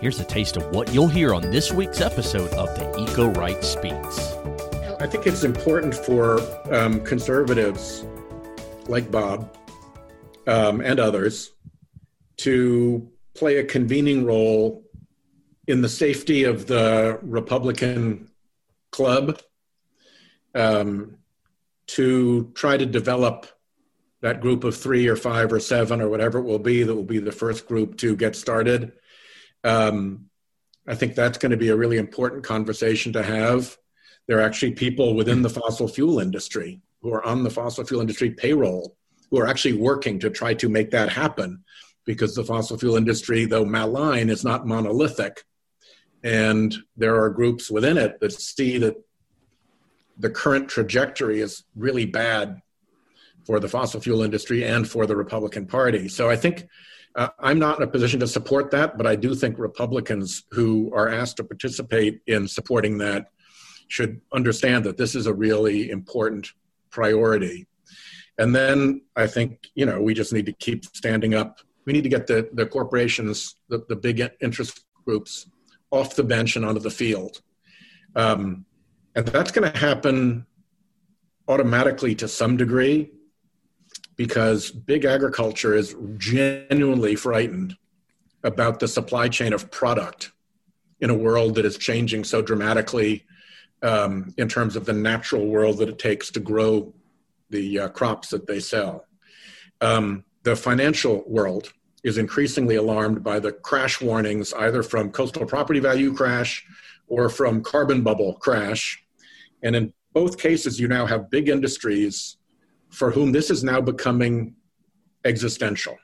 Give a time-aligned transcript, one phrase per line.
[0.00, 3.64] Here's a taste of what you'll hear on this week's episode of the Eco Right
[3.64, 4.32] Speaks.
[5.00, 6.40] I think it's important for
[6.72, 8.04] um, conservatives
[8.86, 9.56] like Bob
[10.46, 11.50] um, and others
[12.38, 14.84] to play a convening role
[15.66, 18.30] in the safety of the Republican
[18.92, 19.40] club
[20.54, 21.16] um,
[21.88, 23.46] to try to develop
[24.20, 27.02] that group of three or five or seven or whatever it will be that will
[27.02, 28.92] be the first group to get started.
[29.64, 30.28] Um,
[30.86, 33.76] I think that's going to be a really important conversation to have.
[34.26, 38.00] There are actually people within the fossil fuel industry who are on the fossil fuel
[38.00, 38.96] industry payroll
[39.30, 41.62] who are actually working to try to make that happen
[42.06, 45.44] because the fossil fuel industry, though malign, is not monolithic.
[46.24, 48.96] And there are groups within it that see that
[50.18, 52.60] the current trajectory is really bad
[53.48, 56.06] for the fossil fuel industry and for the Republican Party.
[56.06, 56.68] So I think
[57.16, 60.92] uh, I'm not in a position to support that, but I do think Republicans who
[60.94, 63.30] are asked to participate in supporting that
[63.88, 66.52] should understand that this is a really important
[66.90, 67.66] priority.
[68.36, 72.02] And then I think, you know, we just need to keep standing up we need
[72.02, 75.48] to get the, the corporations, the, the big interest groups
[75.90, 77.40] off the bench and onto the field.
[78.14, 78.66] Um,
[79.14, 80.44] and that's going to happen
[81.48, 83.10] automatically to some degree
[84.18, 87.76] because big agriculture is genuinely frightened
[88.42, 90.32] about the supply chain of product
[91.00, 93.24] in a world that is changing so dramatically
[93.82, 96.92] um, in terms of the natural world that it takes to grow
[97.50, 99.06] the uh, crops that they sell.
[99.80, 105.78] Um, the financial world is increasingly alarmed by the crash warnings, either from coastal property
[105.78, 106.66] value crash
[107.06, 109.00] or from carbon bubble crash.
[109.62, 112.37] And in both cases, you now have big industries
[112.98, 114.56] for whom this is now becoming
[115.24, 115.96] existential.